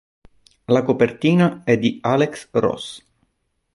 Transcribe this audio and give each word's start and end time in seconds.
La 0.65 0.81
copertina 0.81 1.61
è 1.63 1.77
di 1.77 1.99
Alex 2.01 2.47
Ross. 2.53 3.05